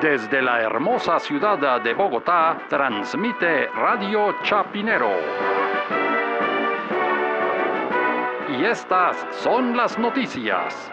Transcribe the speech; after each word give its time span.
Desde 0.00 0.42
la 0.42 0.60
hermosa 0.60 1.18
ciudad 1.18 1.80
de 1.80 1.94
Bogotá, 1.94 2.58
transmite 2.68 3.66
Radio 3.68 4.36
Chapinero. 4.42 5.10
Y 8.50 8.64
estas 8.66 9.16
son 9.30 9.74
las 9.74 9.98
noticias. 9.98 10.90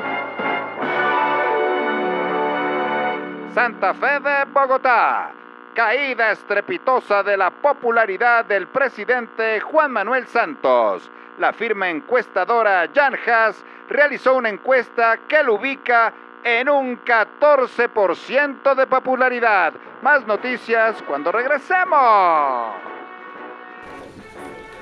Santa 3.53 3.93
Fe 3.93 4.19
de 4.21 4.45
Bogotá. 4.53 5.31
Caída 5.75 6.31
estrepitosa 6.31 7.23
de 7.23 7.35
la 7.35 7.51
popularidad 7.51 8.45
del 8.45 8.67
presidente 8.67 9.59
Juan 9.59 9.91
Manuel 9.91 10.27
Santos. 10.27 11.11
La 11.39 11.51
firma 11.51 11.89
encuestadora 11.89 12.87
Jan 12.95 13.17
Haas 13.27 13.65
realizó 13.89 14.35
una 14.35 14.47
encuesta 14.47 15.17
que 15.27 15.43
lo 15.43 15.55
ubica 15.55 16.13
en 16.43 16.69
un 16.69 16.99
14% 17.03 18.75
de 18.75 18.87
popularidad. 18.87 19.73
Más 20.01 20.25
noticias 20.27 21.01
cuando 21.07 21.31
regresemos. 21.31 22.73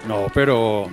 No, 0.08 0.28
pero 0.34 0.88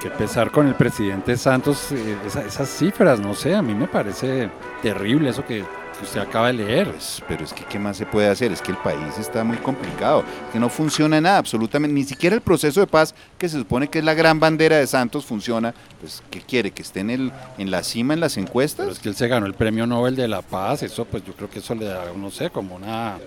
qué, 0.00 0.10
pesar 0.10 0.50
con 0.50 0.66
el 0.66 0.74
presidente 0.74 1.36
Santos, 1.36 1.92
eh, 1.92 2.16
esas 2.24 2.68
cifras, 2.68 3.20
no 3.20 3.34
sé, 3.34 3.54
a 3.54 3.60
mí 3.60 3.74
me 3.74 3.86
parece 3.86 4.50
terrible 4.80 5.30
eso 5.30 5.44
que 5.44 5.62
usted 6.04 6.20
acaba 6.20 6.48
de 6.48 6.54
leer. 6.54 6.90
Pues, 6.90 7.22
pero 7.26 7.44
es 7.44 7.52
que, 7.52 7.64
¿qué 7.64 7.78
más 7.78 7.96
se 7.96 8.06
puede 8.06 8.28
hacer? 8.28 8.52
Es 8.52 8.62
que 8.62 8.70
el 8.70 8.78
país 8.78 9.18
está 9.18 9.44
muy 9.44 9.56
complicado, 9.58 10.24
que 10.52 10.58
no 10.58 10.68
funciona 10.68 11.20
nada, 11.20 11.38
absolutamente, 11.38 11.94
ni 11.94 12.04
siquiera 12.04 12.36
el 12.36 12.42
proceso 12.42 12.80
de 12.80 12.86
paz, 12.86 13.14
que 13.38 13.48
se 13.48 13.58
supone 13.58 13.88
que 13.88 13.98
es 13.98 14.04
la 14.04 14.14
gran 14.14 14.40
bandera 14.40 14.76
de 14.76 14.86
Santos, 14.86 15.24
funciona. 15.24 15.74
Pues, 16.00 16.22
¿qué 16.30 16.40
quiere? 16.40 16.70
¿Que 16.70 16.82
esté 16.82 17.00
en, 17.00 17.10
el, 17.10 17.32
en 17.58 17.70
la 17.70 17.82
cima 17.82 18.14
en 18.14 18.20
las 18.20 18.36
encuestas? 18.36 18.86
Pero 18.86 18.92
es 18.92 18.98
que 18.98 19.08
él 19.08 19.16
se 19.16 19.28
ganó 19.28 19.46
el 19.46 19.54
premio 19.54 19.86
Nobel 19.86 20.16
de 20.16 20.28
la 20.28 20.42
Paz, 20.42 20.82
eso 20.82 21.04
pues 21.04 21.24
yo 21.24 21.32
creo 21.34 21.50
que 21.50 21.58
eso 21.58 21.74
le 21.74 21.86
da, 21.86 22.04
no 22.16 22.30
sé, 22.30 22.50
como 22.50 22.76
una 22.76 23.18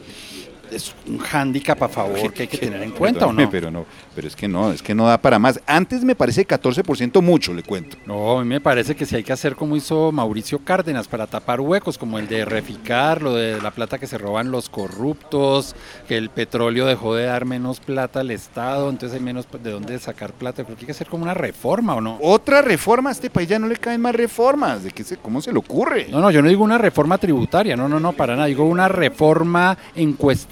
es 0.72 0.95
un 1.08 1.17
hándicap 1.19 1.81
a 1.83 1.89
favor 1.89 2.33
que 2.33 2.44
hay 2.44 2.47
que 2.47 2.58
tener 2.58 2.81
en 2.81 2.91
cuenta, 2.91 3.27
¿o 3.27 3.33
no? 3.33 3.50
Pero 3.50 3.69
no, 3.69 3.86
pero 4.16 4.27
es 4.27 4.36
que 4.36 4.47
no, 4.47 4.72
es 4.72 4.81
que 4.81 4.95
no 4.95 5.08
da 5.08 5.19
para 5.19 5.39
más. 5.39 5.59
Antes 5.66 6.03
me 6.03 6.16
parece 6.16 6.47
14% 6.47 7.22
mucho, 7.22 7.53
le 7.53 7.63
cuento. 7.63 7.97
No, 8.05 8.39
a 8.39 8.44
mí 8.44 8.50
me 8.50 8.61
parece 8.61 8.95
que 8.95 9.05
si 9.05 9.16
hay 9.16 9.23
que 9.23 9.33
hacer 9.33 9.55
como 9.55 9.75
hizo 9.75 10.11
Mauricio 10.11 10.59
Cárdenas 10.59 11.08
para 11.08 11.28
tapar 11.28 11.61
huecos, 11.61 11.97
como 11.97 12.19
el 12.19 12.28
de 12.28 12.45
reficar, 12.45 13.22
lo 13.22 13.36
de 13.36 13.61
la 13.61 13.72
plata 13.72 13.97
que 13.97 14.08
se 14.08 14.17
roban 14.17 14.52
los 14.52 14.69
corruptos, 14.69 15.75
que 16.08 16.17
el 16.17 16.30
petróleo 16.30 16.85
dejó 16.85 17.16
de 17.16 17.25
dar 17.25 17.45
menos 17.45 17.80
plata 17.80 18.22
al 18.22 18.31
Estado, 18.31 18.89
entonces 18.89 19.17
hay 19.17 19.23
menos 19.23 19.47
de 19.52 19.72
dónde 19.72 20.00
sacar 20.00 20.33
plata. 20.33 20.63
Que 20.63 20.72
hay 20.72 20.85
que 20.85 20.91
hacer 20.91 21.08
como 21.08 21.23
una 21.23 21.33
reforma, 21.33 21.95
¿o 21.95 22.02
no? 22.02 22.17
Otra 22.22 22.61
reforma, 22.61 23.09
a 23.09 23.13
este 23.13 23.30
país 23.30 23.50
ya 23.50 23.59
no 23.59 23.67
le 23.67 23.78
caen 23.78 24.02
más 24.02 24.16
reformas. 24.16 24.83
¿De 24.83 24.91
qué 24.91 25.03
se, 25.03 25.17
cómo 25.17 25.41
se 25.41 25.52
le 25.52 25.59
ocurre? 25.59 26.08
No, 26.09 26.19
no, 26.19 26.31
yo 26.31 26.41
no 26.41 26.50
digo 26.50 26.63
una 26.63 26.78
reforma 26.78 27.17
tributaria, 27.17 27.75
no, 27.75 27.88
no, 27.88 28.00
no, 28.00 28.13
para 28.13 28.35
nada. 28.35 28.47
Digo 28.47 28.66
una 28.66 28.88
reforma 28.88 29.78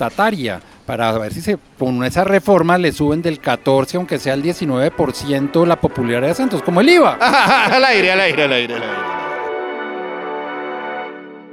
encuesta 0.10 0.62
para 0.86 1.12
ver 1.18 1.34
si 1.34 1.42
se 1.42 1.58
con 1.78 2.04
esa 2.04 2.24
reforma 2.24 2.78
le 2.78 2.92
suben 2.92 3.22
del 3.22 3.40
14, 3.40 3.98
aunque 3.98 4.18
sea 4.18 4.34
el 4.34 4.44
19% 4.44 5.66
la 5.66 5.80
popularidad 5.80 6.30
de 6.30 6.34
Santos, 6.34 6.64
como 6.64 6.82
el 6.82 6.90
IVA. 6.90 7.14
al 7.20 7.86
aire, 7.86 8.12
al 8.12 8.20
aire, 8.22 8.44
al 8.44 8.54
aire, 8.54 8.74
al 8.76 8.82
aire. 8.82 8.96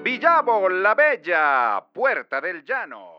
Villavo, 0.03 0.69
la 0.69 0.95
Bella, 0.95 1.85
Puerta 1.93 2.41
del 2.41 2.65
Llano. 2.65 3.16